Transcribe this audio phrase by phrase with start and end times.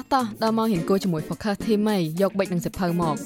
[0.00, 3.16] ោះតោះដល់មកហ៊ានគួរជាមួយ Focus Team ហីយកបិចនឹងសិភៅមក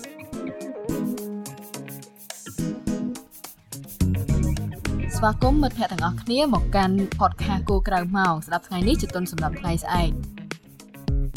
[5.17, 10.11] ស្វាគមន៍មិត្តភ័ក្តិទាំងអស់គ្នាមកកាន់ podcast គូក្រៅម៉ោងស្ដាប់ថ្ងៃនេះជាទុនសម្រាប់ថ្ងៃស្អែក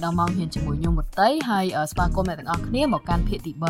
[0.04, 3.62] ដល់មកហ៊ានជាមួយខ្ញុំវត្តៃហើយស្វាគមន៍អ្នកទាំងអស់គ្នាមកកាន់ភាគទី3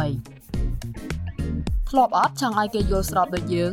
[1.89, 3.71] ធ្លាប់អត់ចង់ឲ្យគេយល់ស្របដូចយើង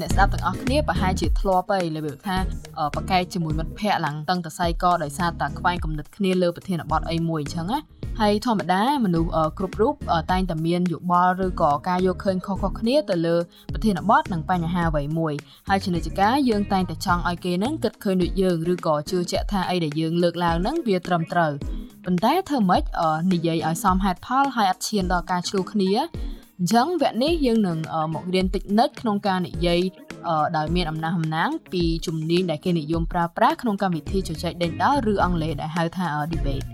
[0.00, 2.36] អ្នកស្ដាប់ទាំងអស់គ្នាប្រហែលជាធ្លាប់ហើយលើថា
[2.94, 7.78] ប្រកែកជាមួយមិត្តភ័ក្តិឡើងតឹងតសៃកដោយសារតែខ្វែងគំនិតគ្នាលើប្រធានបទអីមួយអញ្ចឹងណា
[8.20, 9.94] ហើយធម្មតាមនុស្សគ្រប់រូប
[10.32, 13.36] តែងតែមានយោបល់ឬក៏ការយកឃើញខុសៗគ្នាទៅលើ
[13.72, 15.34] ប្រធានបទនិងបញ្ហាអ្វីមួយ
[15.68, 21.52] ហើយជានិច្ចការយើងតែងតែចង់ឲ្យគេនឹងគិតឃើញដូចយើងឬក៏ជឿជាក់ថាអីដែលយើងលើកឡើងនឹងវាត្រឹមត្រូវ
[22.04, 22.82] ប៉ុន្តែធ្វើម៉េច
[23.32, 25.90] និយាយឲ្យសមហេតុផលហើយអត់ឈានដល់ការឆ្លោះគ្នា
[26.60, 27.78] អញ្ចឹងវគ្គនេះយើងនឹង
[28.14, 29.80] មករៀនតិចនិចក្នុងការនិយាយ
[30.56, 36.66] ដោយមានអំណះអំណាងពីជំនាញដែលគេនិយមប្រើប្រាស់ក្នុងកម្មវិធីជជែកដេញដោលឬអង់គ្លេសដែលហៅថា debate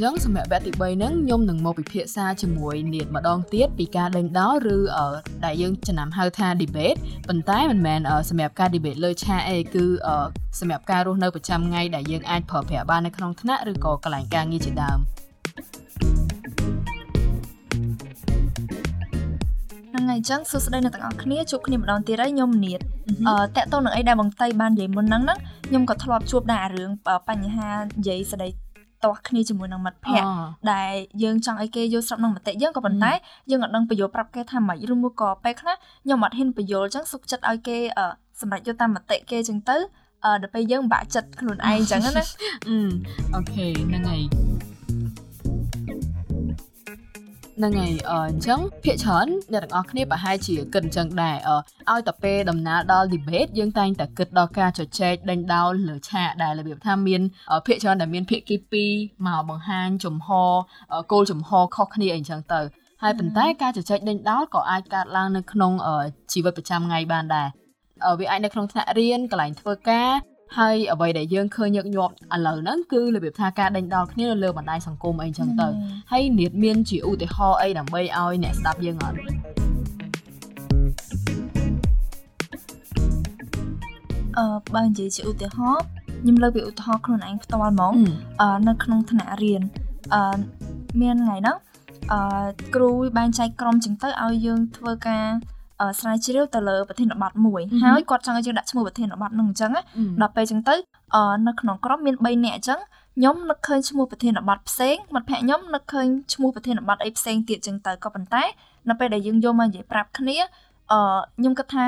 [0.00, 4.78] ចឹងសម្រាប់វគ្គទី3ហ្នឹងខ្ញុំនឹងមកពិភាក្សាជាមួយនាតម្ដងទៀតពីការដេញដោលឬ
[5.44, 9.84] ដែលយើងចំណាំហៅថា debate ប៉ុន្តែមិនមែនសម្រាប់ការ debate លើឆាកអីគឺ
[10.60, 14.98] សម្រាប់ការរស់នៅប្រចាំថ្ងៃដែលយើងអាចប្រើប្រាស់បាននៅក្នុងថ្នាក់ឬក៏កន្លែងការងារជាដើម
[19.90, 22.80] ហ្នឹងហើយអញ្ចឹងសួស្តីអ្នកទាំងអស់គ្នាជួបគ្នាម្ដងទៀតហើយខ្ញុំនាត
[23.28, 26.90] អឺតកតទៅនឹងអីដែលបងតៃបាននិយាយមុនហ្នឹងហ្នឹងខ្ញុំក៏ធ្លាប់ជួបដែររឿង
[27.28, 28.65] បញ្ហានិយាយស្ដី
[29.06, 30.28] ទាស់គ្នាជាមួយនឹងមិត្តភ័ក្តិ
[30.72, 33.12] ដែលយើងចង់ឲ្យគេយល់ស្របនឹងមតិយើងក៏ប៉ុន្តែ
[33.50, 37.76] យើងអត់ដឹងបញ្យល់ប្រាប់គេថាម៉េចឬមួយក៏ពេលខ្លះខ្ញុំអត់ហ៊ានបញ្យល់អញ្ចឹងសុខចិត្តឲ្យគេ
[38.40, 39.76] សម្រេចយកតាមមតិគេអញ្ចឹងទៅ
[40.42, 42.22] ដល់ពេលយើងបាក់ចិត្តខ្លួនឯងអញ្ចឹងណា
[43.34, 44.22] អូខេហ្នឹងហើយ
[47.58, 51.36] ហ្នឹងហើយអញ្ចឹងភាកច្រើនអ្នកទាំងអស់គ្នាប្រហែលជាគិតអញ្ចឹងដែរ
[51.90, 57.20] ឲ្យតែពេលដំណើរដល់ debate យើងតែងតែគិតដល់ការជជែកដេញដោលលើឆាកដែលរបៀបថាមាន
[57.66, 58.56] ភាកច្រើនដែលមានភាគី
[58.86, 60.28] 2មកបង្ហាញចំហ
[61.12, 62.60] គោលចំហខុសគ្នាអីអញ្ចឹងទៅ
[63.02, 65.72] ហើយប៉ុន្តែការជជែកដេញដោលក៏អាចកើតឡើងនៅក្នុង
[66.32, 67.48] ជីវិតប្រចាំថ្ងៃបានដែរ
[68.20, 70.10] វាអាចនៅក្នុងថ្នាក់រៀនកន្លែងធ្វើការ
[70.58, 75.68] ហើយអ្វីដែលយើងឃើញញឹកញាប់ឥឡូវហ្នឹងគឺរបៀបថាការដេញដោលគ្នានៅលើបណ្ដាញសង្គមអីចឹងទៅ
[76.12, 79.18] ហើយនាតមានជាឧទាហរណ៍អីដើម្បីឲ្យអ្នកស្ដាប់យើងអត់
[84.38, 85.82] អឺបើនិយាយជាឧទាហរណ៍
[86.20, 87.94] ខ្ញុំលើកពីឧទាហរណ៍ខ្លួនឯងផ្ទាល់ហ្មង
[88.40, 89.62] អឺនៅក្នុងថ្នាក់រៀន
[90.14, 90.38] អឺ
[91.00, 91.56] មានថ្ងៃហ្នឹង
[92.12, 92.20] អឺ
[92.74, 95.26] គ្រូបែងចែកក្រុមចឹងទៅឲ្យយើងធ្វើការ
[95.98, 99.72] ស្រាវជ្រាវទៅលើប្រធានបទមួយហើយគាត់ចង់ឲ្យយើងដាក់ឈ្មោះប្រធានបទនោះអញ្ចឹង
[100.22, 100.74] ដល់ពេលអញ្ចឹងទៅ
[101.46, 102.80] នៅក្នុងក្រុមមាន3នាក់អញ្ចឹង
[103.16, 108.42] ខ្ញុំនឹកឃើញឈ្មោះប្រធានបទផ្សេងមិត្តភ័ក្ដិខ្ញុំនឹកឃើញឈ្មោះប្រធានបទអីផ្សេងទៀតអញ្ចឹងទៅក៏ប៉ុន្តែ
[108.88, 110.36] នៅពេលដែលយើងយកមកនិយាយប្រាប់គ្នា
[110.92, 111.00] អឺ
[111.38, 111.84] ខ្ញុំគិតថា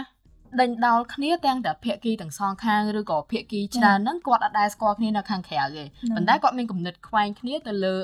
[0.60, 5.84] ដេញដោលគ្នាទាំងតែភាគីទាំងសងខាងឬក៏ភាគីច្រើនហ្នឹងគាត់អត់ដែលស្គាល់គ្នានៅខាងក្រៅទេ
[6.14, 7.94] ប៉ុន្តែគាត់មានគំនិតខ្វែងគ្នាទៅលើ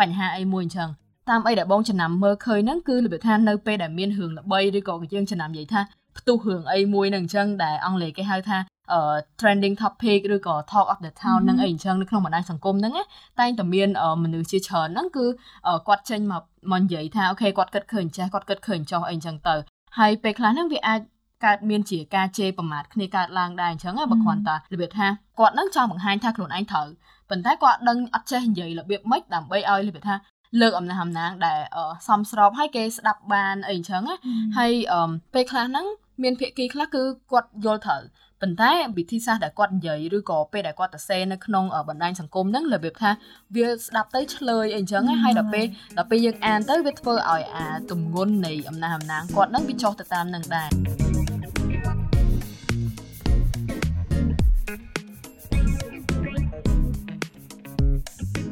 [0.00, 0.88] បញ្ហាអីមួយអញ្ចឹង
[1.30, 5.80] តាមអីដែលបងចំណាំមើលឃើញហ្នឹងគឺរបៀបថានៅពេលដែលមានរឿងល្បីឬក៏យើងចំណាំនិយាយថា
[6.18, 8.58] ផ្ទុះរឿងអីមួយហ្នឹងអញ្ចឹងដែលអង់គ្លេសគេហៅថា
[9.40, 12.92] trending topic ឬក៏ talk of the town ហ្នឹងអីអញ្ចឹងនៅក្នុងបណ្ដាញសង្គមហ្នឹង
[13.40, 13.88] តែងតែមាន
[14.24, 15.24] មនុស្សជាច្រើនហ្នឹងគឺ
[15.88, 16.42] គាត់ចេញមក
[16.72, 19.54] មកនិយាយថាអូខេគាត់គិតឃើញចេះគាត់គិតឃើញចោះអីអញ្ចឹងទៅ
[19.98, 21.00] ហើយពេលខ្លះហ្នឹងវាអាច
[21.44, 25.06] កើតមានជាការជេរប្រមាថគ្នាកើតឡើងដែរអញ្ចឹងបើគ្រាន់តែរបៀបថា
[25.38, 26.86] គាត់នឹងចង់បង្ហាញថាខ្លួនឯងត្រូវ
[27.30, 30.14] ប៉ុន្តែគាត់ដឹងអត់ចេះនិយាយរបៀបម៉េចដើម្បីឲ្យរបៀបថា
[30.60, 31.58] លើកអំណះអំណាងដែល
[32.08, 34.02] សមស្របឲ្យគេស្ដាប់បានអីអញ្ចឹង
[34.58, 34.72] ហើយ
[35.34, 35.86] ពេលខ្លះហ្នឹង
[36.22, 38.02] មានភាគីខ្លះគឺគាត់យល់ត្រូវ
[38.42, 43.10] ប៉ុន្តែវិធីសាស្ត្រដែលគាត់និយាយឬក៏ពេលដែលគាត់ទៅសេនៅក្នុងបណ្ដាញសង្គមហ្នឹងរបៀបថា
[43.56, 45.66] វាស្ដាប់ទៅឆ្លើយអីចឹងហើយដល់ពេល
[45.98, 51.27] ដល់ពេលយើងអានទៅវាធ្វើឲ្យអាទម្ងន់នៃអំណះអំណាងគាត់ហ្នឹងវាចុះទៅតាមនឹងដែរ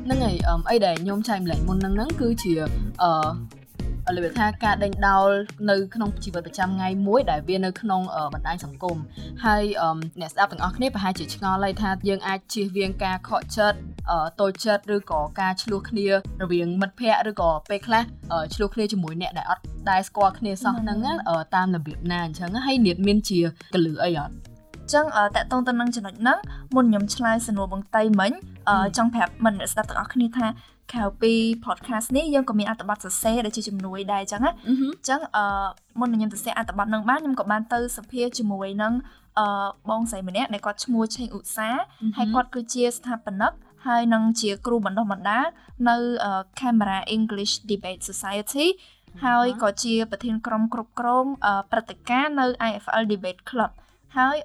[0.07, 0.37] ហ្នឹងហើយ
[0.71, 2.53] អីដែលខ្ញុំចែកម្លែកមុនហ្នឹងហ្នឹងគឺជា
[3.03, 5.29] អឺលើកថាការដេញដោល
[5.71, 8.03] នៅក្នុងជីវិតប្រចាំថ្ងៃមួយដែលវានៅក្នុង
[8.35, 8.97] បណ្ដាញសង្គម
[9.45, 9.63] ហើយ
[10.21, 13.79] អ្នកស្ដាប់ទាំងអស់គ្នាប្រហែលជាឆ្ងល់ហើយថាយើងអាចជៀសវាងការខកចិត្ត
[14.41, 18.03] តូចចិត្តឬក៏ការឆ្លោះគ្នារវាងមិត្តភ័ក្តិឬក៏ពេលខ្លះ
[18.55, 20.99] ឆ្លោះគ្នាជាមួយអ្នកដែលអត់ដែលស្គាល់គ្នាសោះហ្នឹង
[21.55, 23.41] តាមរបៀបណាអញ្ចឹងហើយនាតមានជា
[23.75, 24.35] កលឺអីអត់
[24.93, 25.05] ចឹង
[25.37, 26.39] តកតងទៅនឹងចំណុចហ្នឹង
[26.75, 28.33] មុនខ្ញុំឆ្លើយសំណួរបងតៃមិញ
[28.97, 30.47] ចង់ប្រាប់មិនស្ដាប់ទាំងអស់គ្នាថា
[30.93, 31.33] ក្រៅពី
[31.65, 35.45] podcast នេះយើងក៏មានអត្ថបទសរសេរដែលជាជំនួយដែរអញ្ចឹងណាអញ្ចឹងអឺ
[36.01, 38.93] មុននឹងខ្ញុំសរសេរអត្ថបទនឹងបានខ្ញុំក៏បានទៅសភាជាមួយនឹង
[39.39, 39.47] អឺ
[39.91, 41.69] បងស្រីម្នាក់ដែលគាត់ឈ្មោះឆេងឧស្សា
[42.17, 43.53] ហើយគាត់គឺជាស្ថាបនិក
[43.87, 45.47] ហើយនឹងជាគ្រូបណ្ដុះបណ្ដាល
[45.89, 45.97] នៅ
[46.61, 48.67] Camera English Debate Society
[49.25, 51.27] ហើយក៏ជាប្រធានក្រុមគ្រប់គ្រង
[51.71, 53.71] ព្រឹត្តិការណ៍នៅ IFL Debate Club
[54.17, 54.37] ហើយ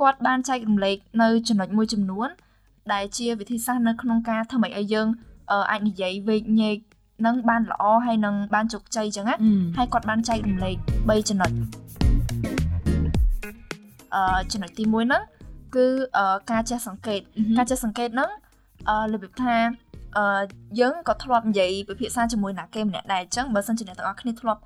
[0.00, 2.28] គាត់បានចែករំលែកនៅចំណុចមួយចំនួន
[2.92, 5.08] ដែលជាវិធីសាស្ត្រនៅក្នុងការធ្វើឲ្យយើង
[5.70, 6.78] អាចនិយាយវេកញែក
[7.26, 9.36] នឹងបានល្អហើយនឹងបានជោគជ័យចឹងណា
[9.76, 11.50] ហើយគាត់បានចែករំលែក3ចំណុច
[14.14, 14.22] អឺ
[14.52, 15.22] ចំណុចទី1ហ្នឹង
[15.76, 15.86] គឺ
[16.50, 17.20] ការចេះសង្កេត
[17.58, 18.30] ការចេះសង្កេតហ្នឹង
[18.88, 19.56] អឺរបៀបថា
[20.16, 20.24] អឺ
[20.80, 24.60] យើងក៏ធ្លាប់និយាយពិភាក្សាជាមួយអ្នកគេម្នាក់ដែរអញ្ចឹងបើសិនជាអ្នកទាំងអស់គ្នាធ្លាប់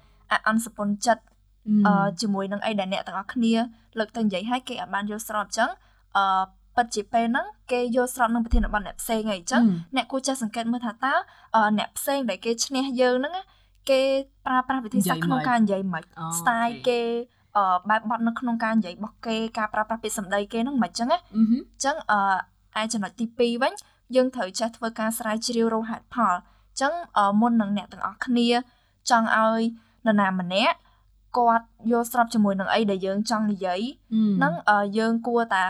[0.48, 1.31] អន់សពន់ចិត្តអឺ
[2.20, 3.54] ជាមួយនឹងអីដែលអ្នកទាំងអស់គ្នា
[3.98, 5.70] លើកទៅនិយាយឲ្យគេអាចបានយល់ស្របអញ្ចឹង
[6.16, 6.24] អឺ
[6.76, 9.62] ពិតជាពេលហ្នឹងគេយល់ស្របនឹងប្រធានបទអ្នកផ្សេងអីចឹង
[9.96, 11.14] អ្នកគួរចេះសង្កេតមើលថាតើ
[11.78, 13.34] អ្នកផ្សេងដែលគេឈ្នះយើងហ្នឹង
[13.90, 14.00] គេ
[14.46, 16.02] ប្រើប្រាស់វិធីសាស្ត្រក្នុងការនិយាយមិន
[16.38, 17.00] style គេ
[17.56, 23.72] អឺបែបបត់នៅក្នុងការនិយាយរបស់គេការប្រើប្រាស់ពាក្យសម្ដីគេហ្នឹងមិនចឹងណាអញ្ចឹងអឺឯចំណុចទី2វិញ
[24.14, 26.92] យើងត្រូវចេះធ្វើការស្រាវជ្រាវរកហេតុផលអញ្ចឹង
[27.40, 28.48] មុននឹងអ្នកទាំងអស់គ្នា
[29.10, 29.60] ចង់ឲ្យ
[30.06, 30.76] នរណាម្នាក់
[31.36, 33.80] គាត់យល់ស្របជាមួយនឹងអីដែលយើងចង់និយាយ
[34.38, 34.54] ហ្នឹង
[34.98, 35.64] យើងគួរតែ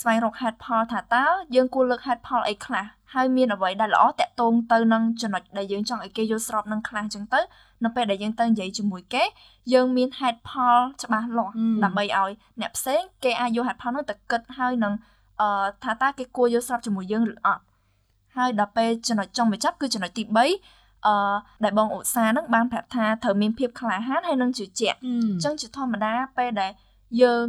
[0.00, 1.24] ស្វែងរកហេតុផលថាតើ
[1.54, 2.84] យើងគួរលើកហេតុផលអីខ្លះ
[3.14, 7.40] ហើយមានអ្វីដែលល្អតាក់ទងទៅនឹងចំណុចដែលយើងចង់ឲ្យគេយល់ស្របនឹងខ្លះអញ្ចឹងទៅ
[7.84, 9.22] នៅពេលដែលយើងទៅនិយាយជាមួយគេ
[9.72, 12.30] យើងមានហេតុផលច្បាស់លាស់ដើម្បីឲ្យ
[12.60, 14.94] អ្នកផ្សេងគេអាចយកហេតុផលនោះទៅគិតហើយនឹង
[15.40, 17.62] អឺថាតើគេគួរយល់ស្របជាមួយយើងឬអត់
[18.36, 21.16] ហើយដល់ពេលចំណុចចុងបញ្ចប់គឺចំណុចទី3 អឺ
[21.64, 25.08] ដែលបងឧស្សាហ៍នឹងបានប្រាប់ថាត្រូវមានភាពក្លាហានហើយនឹងជឿជាក់អ
[25.38, 26.72] ញ្ចឹងជាធម្មតាពេលដែល
[27.22, 27.46] យើង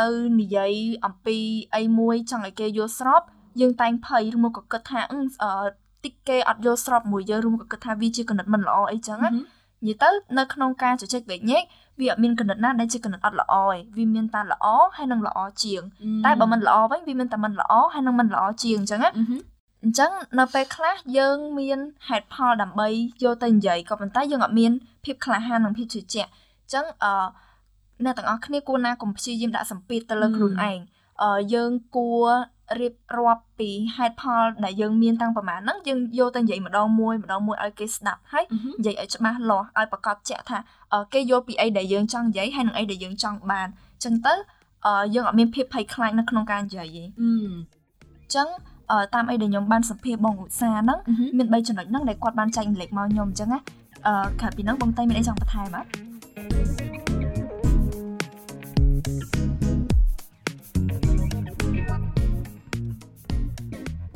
[0.00, 0.08] ទៅ
[0.40, 0.72] និយាយ
[1.06, 1.38] អំពី
[1.76, 3.22] អីមួយចង់ឲ្យគេយល់ស្រប
[3.60, 5.00] យើងតែងភ័យឬមកក៏គិតថា
[6.04, 9.36] តិចគេអត់យល់ស្របមួយយើងឬមកក៏គិតថាវាជាកណិតមិនល្អអីចឹងណានិ
[9.86, 11.62] យាយទៅនៅក្នុងការជជែកវែកញែក
[12.00, 14.66] វាអត់មានកណិតណាដែលជាកណិតអត់ល្អឯងវាមានតែល្អ
[14.96, 15.82] ហើយនឹងល្អជាង
[16.24, 19.10] តែបើមិនល្អវិញវាមានតែមិនល្អហើយនឹងមិនល្អជាងអញ្ចឹងណា
[19.82, 21.78] អញ្ចឹងនៅពេលខ្លះយើងមាន
[22.08, 22.88] ហេតុផលដើម្បី
[23.24, 24.72] យកទៅនិយាយក៏ប៉ុន្តែយើងអត់មាន
[25.04, 27.12] ភាពក្លាហាននិងភាពជឿជាក់អញ្ចឹងអឺ
[28.04, 30.78] អ្នកទាំងអស់គ្នាគួរណាកុំព្យាយាមដាក់សម្ពាធទៅលើខ្លួនឯង
[31.22, 32.28] អឺយើងគួរ
[32.80, 38.44] រៀបរាប់ពីហេតុផលដែលយើងមានតាំងប្រហែលហ្នឹងយើងយកទៅនិយាយម្ដងមួយម្ដងមួយឲ្យគេស្ដាប់ហើយ
[38.78, 40.58] និយាយឲ្យច្បាស់លាស់ឲ្យប្រកាសជាក់ថា
[41.12, 44.34] គេយល់ពីអីដែលយើងចង់និយាយហើយនឹងអីដែលយើងចង់បានអញ្ចឹងទៅ
[45.14, 47.24] យើងអត់មានភាពភ័យខ្លាចនៅក្នុងការនិយាយទេអ
[48.26, 48.48] ញ្ចឹង
[49.14, 50.98] តាមអីដែលខ្ញុំបានសម្ភាសបងឧស្សាហ៍ហ្នឹង
[51.38, 53.60] មាន3ចំណុចហ្នឹងដែលគាត់បានចែកម្លែកមកខ្ញុំអញ្ចឹងណា
[54.06, 55.88] អឺក្រៅពីហ្នឹងបងតៃមានអីចង់បន្ថែមអត់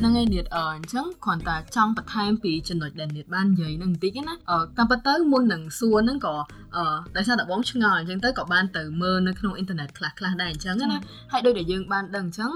[0.00, 6.35] ហ្នឹងហើយនាតអញ្ចឹងគ្រាន់តែចង់បន្ថែមពីចំណុចដែលនាតបាននិយាយហ្នឹងបន្តិចណាអឺតាមពិតទៅមុននឹងសួរហ្នឹងក៏
[6.76, 6.85] អឺ
[7.16, 10.99] ដោយសារតែបងឆ្ងល់អញ្ចឹងទៅក៏បានទៅមើលនៅក្នុងអ៊ីនធឺណិតខ្លះខ្លះដែរអញ្ចឹងណា
[11.33, 12.50] ហើយដូចដែលយើងបានដឹងអញ្ចឹង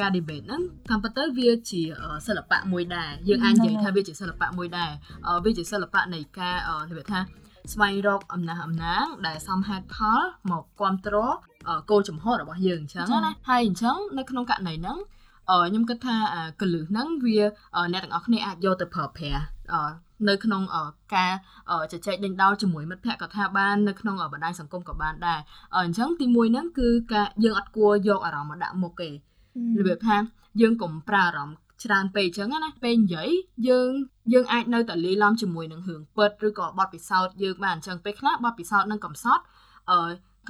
[0.00, 1.82] ការ debate ហ្នឹងតាមពិតទៅវាជា
[2.26, 4.90] សិល្បៈមួយដែរយើងអាចនិយាយថាវាជាសិល្បៈមួយដែរ
[5.44, 6.56] វាជាសិល្បៈនៃការ
[6.88, 7.20] និយាយថា
[7.72, 11.34] ស្វែងរកអំណះអំណាងដែលសមហេតុផលមកគ្រប់គ្រង
[11.90, 14.98] គោលចំហរបស់យើងអញ្ចឹងណាហើយអញ្ចឹងនៅក្នុងករណីហ្នឹង
[15.50, 16.16] ខ្ញុំគិតថា
[16.60, 17.40] កលឹះហ្នឹងវា
[17.92, 19.42] អ្នកទាំងអស់គ្នាអាចយកទៅប្រើប្រាស់
[20.28, 20.62] នៅក្នុង
[21.14, 21.32] ការ
[21.92, 25.40] ជជែកដេញដោលជាមួយមិត្តភ័ក្តិក៏ថាបាននៅក្នុងបណ្ដាញសង្គមក៏បានដែរ
[25.76, 29.12] អញ្ចឹងទី1ហ្នឹងគឺការយើងអត់គួរយកអារម្មណ៍មកដាក់មុខទេរ
[29.86, 30.16] បៀបថា
[30.60, 33.28] យើងកុំប្រើអារម្មណ៍ច្រើនពេកអញ្ចឹងណាពេលនិយាយ
[33.68, 33.90] យើង
[34.32, 39.42] យើងអាចនៅតែលាយឡំជាមួយនឹងរឿងពិតឬក៏បទពិសោធន៍យើងបានអញ្ចឹងពេលខ្លះបទពិសោធន៍នឹងកំសត់
[39.90, 39.98] អឺ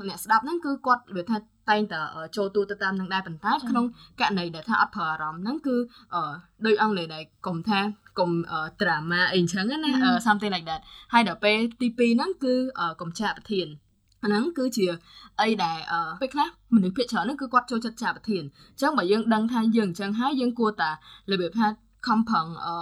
[0.08, 1.36] អ្នកស្ដាប់ហ្នឹងគឺគាត់និយាយថា
[1.70, 2.00] តែងតែ
[2.36, 3.84] ចូលទូទៅតាមនឹងដែរប៉ុន្តែក្នុង
[4.20, 5.76] ករណីដែលថាអត់ប្រើអារម្មណ៍ហ្នឹងគឺ
[6.66, 7.78] ដោយអង់គ្លេសដែរកុំថា
[8.18, 8.30] កុំ
[8.80, 9.90] drama អីចឹងណា
[10.26, 10.80] something like that
[11.12, 12.54] ហើយដល់ពេលទី2ហ្នឹងគឺ
[13.00, 13.68] កុំចាក់ប្រធាន
[14.22, 14.86] អាហ្នឹងគឺជា
[15.40, 15.78] អីដែល
[16.20, 20.90] ពេលខ្លះមនុស្សភាគច្រើនហ្នឹងគឺគាត់ចូលចិត្តចាប្រធានអញ្ចឹងបើយើងដឹងថាយើងអញ្ចឹងហើយយើងគួរតែ
[21.32, 21.66] របៀបថា
[22.06, 22.74] ខំប្រឹងអឺ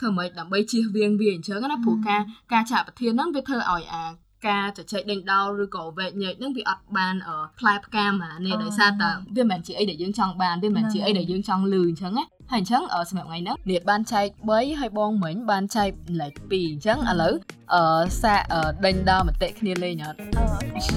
[0.00, 2.20] ធ្វើម៉េចដើម្បីជៀសវាងវាអញ្ចឹងណាព្រោះការ
[2.52, 4.04] ការចាក់ប្រធានហ្នឹងវាធ្វើឲ្យអា
[4.48, 7.14] ការជជែកដេញដោលឬក៏វែកញែកហ្នឹងវាអត់បាន
[7.58, 17.34] ផ្លែផ្កាមកនេះដោយសារតែវាមិនមែនជាអីដែលយើងចង់បានវាមិនមែនជាអីដែលយើងចង់លឺអញ្ចឹងណាហើយអញ្ចឹងសម្រាប់ថ្ងៃហ្នឹងនាតបានចែក3ហើយបងមិញបានចែកលេខ2អញ្ចឹងឥឡូវ
[17.74, 17.82] អឺ
[18.22, 18.40] សាក
[18.84, 20.18] ដេញដល់មតិគ្នាលេងអត់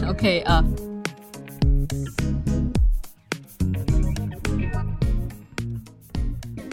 [0.08, 0.97] អូខេអឺ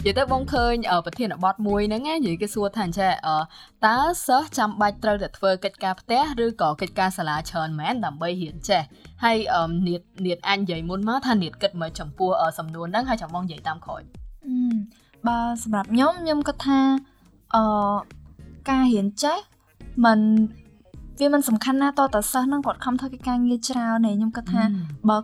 [0.05, 0.73] និយាយទៅបងឃើញ
[1.05, 3.11] ប្រធានបទមួយហ្នឹងនិយាយគេសួរថាចេះ
[3.85, 3.97] តើ
[4.27, 8.81] សិស្សចាំបាច់ត្រូវតែធ្វើកិច្ចការផ្ទះឬក៏កិច្ចការសាលាច្រើនមែនដើម្បីរៀនចេះ
[9.23, 9.37] ហើយ
[9.87, 14.01] នាតនាតអញនិយាយមុនមកថានាតគិតមកចំពោះសំណួរហ្នឹងហើយចាំបងនិយាយតាមក្រោយ
[15.27, 16.79] បើសម្រាប់ខ្ញុំខ្ញុំគិតថា
[17.55, 17.95] អឺ
[18.69, 19.37] ការរៀនចេះ
[20.05, 20.19] มัน
[21.19, 24.63] វាមិនសំខាន់ណាតតសិស្សនឹងគាត់ខំធ្វើកិច្ចការងារច្រើនទេខ្ញុំគិតថា
[25.09, 25.17] បើ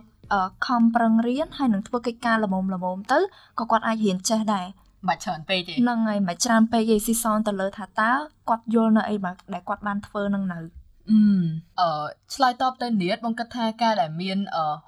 [0.66, 3.18] ខំប្រឹងរៀនហើយនឹងធ្វើកិច្ចការល្មមល្មមទៅ
[3.58, 4.66] ក៏គាត់អាចរៀនចេះដែរ
[5.08, 8.10] មិនច្រើនពេកទេហ្នឹងហើយមិនច្រើនពេកទេស៊ីសនទៅលើថាតើ
[8.48, 10.58] គាត់យល់នៅអីដែលគាត់បានធ្វើនឹងនៅ
[11.10, 11.18] អឺ
[11.80, 14.38] អឺឆ្លើយតបទៅនៀតបងគិតថាការដែលមាន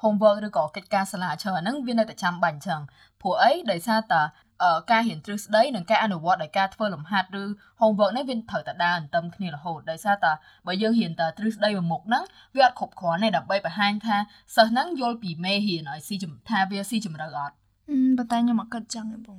[0.02, 2.80] homework ឬក៏កិច្ចការសាលាច្រើនហ្នឹងវានៅតែចាំបាច់អញ្ចឹង
[3.24, 4.22] ព្រោះអីដោយសារតែ
[4.90, 7.44] ការរៀនទ្រឹស្ដីនិងការអនុវត្តដោយការធ្វើលំហាត់ឬ
[7.80, 10.32] homework នេះវាត្រូវតែដើរអន្ទឹមគ្នារហូតដោយសារតែ
[10.66, 12.24] បើយើងរៀនតែទ្រឹស្ដីមួយមុខហ្នឹង
[12.56, 14.16] វាអត់គ្រប់គ្រាន់ទេដើម្បីបង្ហាញថា
[14.56, 16.16] សិស្សហ្នឹងយល់ពីមេរៀនឲ្យស៊ី
[16.48, 17.54] ថាវាស៊ីជម្រៅអត់
[18.18, 19.38] ប៉ុន្តែខ្ញុំអត់គិតចឹងទេបង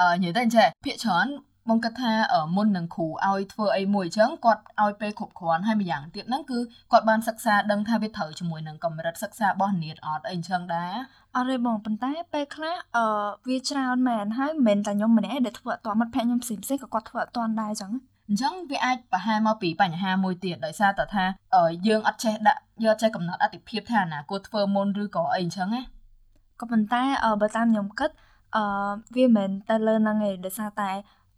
[0.00, 1.26] អឺនិយាយទៅអញ្ចឹងភាកច្រើន
[1.68, 2.12] បងគិតថា
[2.56, 6.58] មុននឹងគ្រូឲ្យធ្វើអីមួយអញ្ចឹងគាត់ឲ្យពេលគ្រប់គ្រាន់ហើយម្យ៉ាងទៀតហ្នឹងគឺ
[6.92, 10.94] គាត់បានសិក្សាដឹងថាវាត្រូវជាមួយនឹងកម្រិតសិក្សារបស់នាតអត់អីអញ្ចឹងដែរ
[11.36, 13.04] អត់ទេបងប៉ុន្តែពេលខ្លះអឺ
[13.48, 17.92] វាច្រើនមែនហើយមិនមែនតែខ្ញុំម្នាក់ដែលធ្វើអត់ទាន់មិត្តភក្តិខ្ញុំផ្សេងផ្សេងក៏គាត់ធ្វើអត់ទាន់ដែរអញ្ចឹង
[18.28, 21.24] អញ្ចឹងវាអាចបង្ហាញមកពីបញ្ហាមួយទៀតដោយសារតែថា
[21.86, 25.82] យើងអត់ចេះដាក់យកចេះកំណត់អតិភិបថាណាគួរធ្វើមុនឬក៏អីអញ្ចឹងណា
[26.60, 27.02] ក៏ប៉ុន្តែ
[27.40, 28.10] បើតាមខ្ញុំគិត
[28.56, 28.64] អឺ
[29.16, 30.90] វាមិនមែនទៅលើហ្នឹងឯងដោយសារតែ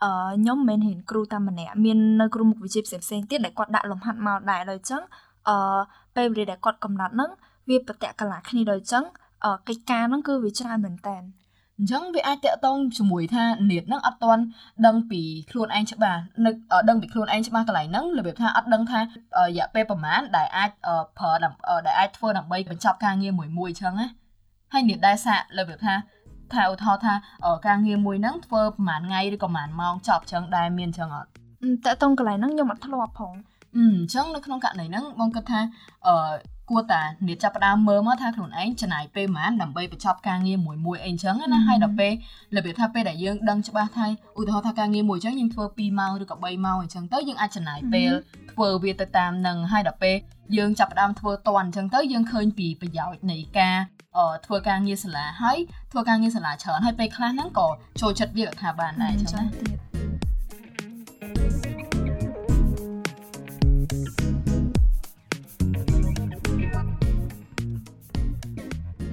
[0.03, 5.03] អឺខ្ញុំមិនមែនហ៊ានគ្រូតែម្នាក់មាននៅគ្រូមុខវិជ្ជាផ្សេងផ្សេងទៀតដែលគាត់ដាក់លំហាត់មកដែរដោយចឹង
[5.49, 5.57] អឺ
[6.17, 7.31] ពេលវេលាដែលគាត់កំណត់ហ្នឹង
[7.71, 9.05] វាប្រតិកលាគ្នាដោយចឹង
[9.69, 11.17] កិច្ចការហ្នឹងគឺវាច្រើនមែនតើ
[11.79, 14.43] អញ្ចឹងវាអាចតកតងជាមួយថានាតហ្នឹងអត់ទាន់
[14.87, 15.21] ដឹងពី
[15.51, 16.55] ខ្លួនឯងច្បាស់នឹក
[16.89, 19.03] ដឹងពីខ្លួនឯងច្បាស់កន្លែងហ្នឹងរបៀបថាអត់ដឹងថារ
[19.59, 20.71] យៈពេលប្រហែលដែលអាច
[21.19, 21.33] ប្រើ
[21.87, 24.09] ដែលអាចធ្វើដើម្បីបញ្ចប់ការងារមួយមួយអញ្ចឹងណា
[24.73, 25.95] ហើយនាតដែរសាករបៀបថា
[26.53, 27.15] ថាឧទាហរណ៍ថា
[27.67, 31.29] ការងារមួយហ្នឹងធ្វើប្រហែលថ្ងៃឬក៏ប្រហែលម៉ោងចប់ចឹងដែរមានចឹងអត់
[31.87, 33.33] តើតង់កន្លែងហ្នឹងខ្ញុំអត់ធ្លាប់ផង
[33.77, 35.61] អញ្ចឹងនៅក្នុងករណីហ្នឹងបងគិតថា
[36.07, 36.35] អឺ
[36.71, 42.13] គួរតាអ្នកចាប់ផ្ដើមមើលមកថាខ្លួនឯងចំណាយពេលប៉ុន្មានដើម្បីបញ្ចប់ការងារមួយមួយអីអញ្ចឹងណាហើយដល់ពេល
[42.57, 44.07] របៀបថាពេលដែលយើងដឹងច្បាស់ថា
[44.39, 48.11] ឧទាហរណ៍ថាការងារមួយអញ្ចឹងយើងធ្វើ2ម៉ោងឬក៏3ម៉ោងអញ្ចឹងទៅយើងអាចចំណាយពេល
[48.53, 50.17] ធ្វើវាទៅតាមនឹងហើយដល់ពេល
[50.57, 53.79] យើងចាប់ផ្ដើមធ្វើតន់អញ្ចឹងទៅយើងឃើញពីប្រយោជន៍នៃការ
[54.47, 55.59] ធ្វើការងារសាលាហើយ
[55.93, 57.69] ធ្វើការងារសាលាច្រើនហើយពេលខ្លះហ្នឹងក៏
[58.01, 59.94] ចូលចិត្តវាថាបានដែរអញ្ចឹងណា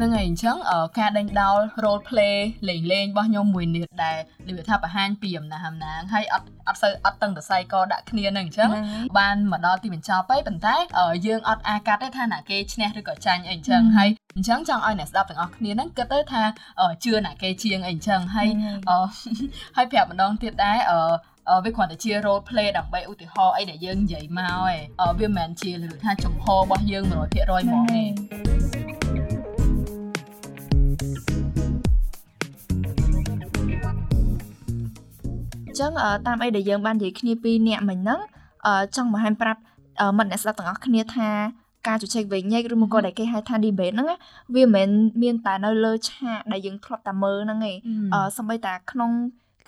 [0.01, 0.57] ហ្នឹងហើយអញ្ចឹង
[0.99, 2.35] ការដេញដោល role play
[2.69, 4.17] លេងលេងរបស់ខ្ញុំមួយនេះដែល
[4.47, 8.69] និយាយថាបង្ហាញពីអំណាចអំណាងហើយអត់អត់សូវអត់តឹងតសៃក៏ដាក់គ្នាហ្នឹងអញ្ចឹង
[9.17, 10.75] បានមកដល់ទីបញ្ចប់ហើយប៉ុន្តែ
[11.27, 16.43] យើងអត់អាកាត់ទេថាណាគេឈ្នះឬក៏ចាញ់អីអញ្ចឹងហើយអញ្ចឹងចង់ឲ្យអ្នកស្ដាប់ទាំងអស់គ្នាហ្នឹងគិតទៅថា
[17.03, 18.47] ជឿណាគេជាងអីអញ្ចឹងហើយ
[19.77, 28.03] ហើយប្រាប់ម្ដងទៀតដែរអឺវាគ្រាន់តែជា role play ដើម្បីឧទាហរណ៍អីដែលយើងនិយាយមកឯងវាមិនមែនជាឬថាចំហរបស់យើង100%ហ្មងទេ
[35.79, 35.91] ចឹង
[36.27, 38.19] តាមអីដែលយើងបាននិយាយគ្នាពីអ្នកមិញហ្នឹង
[38.95, 39.61] ចង់បង្ហាញប្រាប់
[40.17, 41.29] មិត្តអ្នកស្ដាប់ទាំងអស់គ្នាថា
[41.87, 44.07] ការជជែកវែងញែកឬមកក៏ដែលគេហៅថា debate ហ្នឹង
[44.55, 44.89] វាមិនមែន
[45.21, 47.75] មានតែនៅលើឆាកដែលយើងធ្លាប់តែមើលហ្នឹងឯង
[48.37, 49.11] សំបីតាក្នុង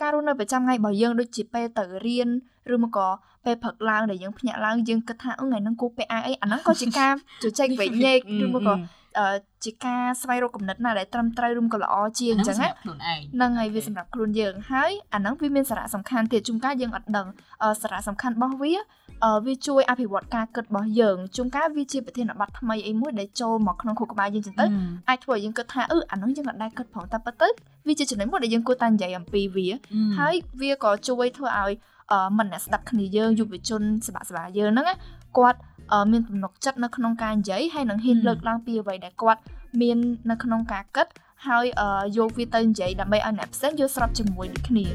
[0.02, 2.30] ការរស់នៅប្រចាំថ្ងៃរបស់យើងដូចជាពេលទៅរៀន
[2.74, 3.08] ឬមកក៏
[3.46, 7.14] ពេលព្រឹកឡើងដែលយើងភ្ញាក់ឡើងយើងគិតថាថ្ងៃហ្នឹងគូពេលអាអីអាហ្នឹងក៏ជាការ
[7.44, 8.74] ជជែកវែងញែកឬមកក៏
[9.66, 17.28] ជាការស្វែងរកគំនិតណាដែលត្រឹមត្រូវឬក៏ល្អជាងអញ្ចឹងណាហ្នឹងហើយវាសម្រាប់ខ្លួនយើងហើយអាហ្នឹងវាមានសារៈសំខាន់ទៀតជួនកាលយើងអត់ដឹង
[17.82, 18.74] សារៈសំខាន់របស់វា
[19.46, 24.66] វាជួយអភិវឌ្ឍការគិតរបស់យើងជួនកាលវាជាប្រធានបទថ្មីអីមួយដែលចូលមកក្នុងខួរក្បាលយើងចឹងទៅ
[25.10, 27.50] អាចធ្វើឲ្យយើងគិតថាអឺអានោះយើងអត់ដែលគិតផងតែប៉ុន្តែ
[27.88, 29.68] វាជាចំណុចមួយដែលយើងគួរតែនិយាយអំពីវា
[30.20, 31.72] ហើយវាក៏ជួយធ្វើឲ្យ
[32.38, 34.88] មិនអ្នកស្ដាប់គ្នាយើងយុវជនសបាសបាយើងហ្នឹង
[35.38, 35.60] គាត់
[36.12, 39.42] មានទំនុកចិត្តនៅក្នុងការនិយាយហើយនឹងហ៊ានលើកឡើងពីអ្វីដែលគាត់
[39.82, 39.98] មាន
[40.32, 41.08] នៅក្នុងការគិត
[41.48, 41.66] ហើយ
[42.18, 44.86] យកវាទៅនិយាយដើម្បីឲ្យអ្នកផ្សេងយល់ស្របជាមួយនឹងគ្នា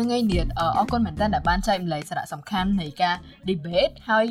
[0.00, 0.44] នឹងឯងនេះ
[0.76, 3.14] អរគុណមែនតើដែលបានចែកម្លែកសារៈសំខាន់នៃការ
[3.48, 4.26] debate ហើយ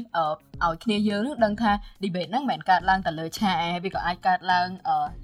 [0.64, 1.72] ឲ្យគ្នាយើងនឹងដឹងថា
[2.04, 4.68] debate ហ្នឹងមិនមែនកើតឡើងតែលើឆាកឯងវាក៏អាចកើតឡើង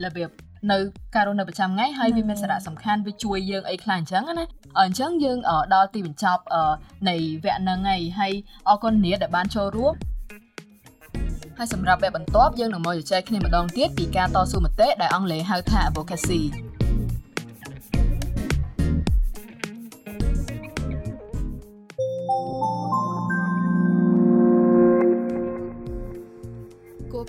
[0.05, 0.29] របៀប
[0.71, 0.77] នៅ
[1.15, 4.45] ការរស់នៅប្រចាំថ្ងៃហើយវាមានសារៈសំខាន់វាជួយយើងអីខ្លះអញ្ចឹងណា
[4.81, 5.37] អញ្ចឹងយើង
[5.73, 6.43] ដល់ទីបញ្ចប់
[7.09, 8.33] នៃវគ្គហ្នឹងហើយហើយ
[8.69, 9.93] អរគុណនាងដែលបានចូលរួម
[11.57, 16.41] ហើយសម្រាប់វគ្គបន្ទាប់យើងនឹងមកជជែកគ្នាម្ដងទៀតពីការតស៊ូមតិដែលអង់គ្លេសហៅថា advocacy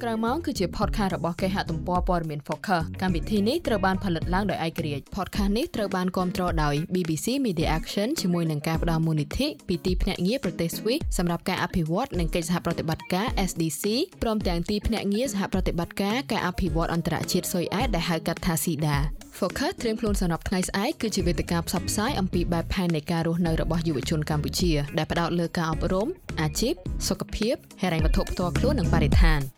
[0.07, 13.85] ក្រៅម៉ោងគឺជា podcast របស់គេហទំព័រព័ត៌មាន Focus កម្មវិធីនេះត្រូវបានផលិតឡើងដោយឯករាជ្យ podcast នេះត្រូវបានគ្រប់គ្រងដោយ BBC Media Action ជាមួយនឹងការផ្តល់មូលនិធិពីទីភ្នាក់ងារប្រទេស Swiss សម្រាប់ការអភិវឌ្ឍនិងកិច្ចសហប្រតិបត្តិការ SDC
[14.23, 18.97] ព្រមទាំងទីភ្នាក់ងារសហប្រតិបត្តិការការអភិវឌ្ឍអន្តរជាតិស៊ុយអែតដែលហៅកាត់ថា SIDA
[19.39, 26.09] Focus ត្រៀមខ្លួនសម្រាប់ថ្ងៃស្អែកគឺជាវេទិកាផ្សព្វផ្សាយអំពីបែបផែននៃការរស់នៅរបស់យុវជនកម្ពុជាដែលផ្ដោតលើការអប់រំ
[26.41, 26.75] អាជីព
[27.09, 29.43] សុខភាពហិរញ្ញវត្ថុផ្ទាល់ខ្លួននិងបរិស្ថាន។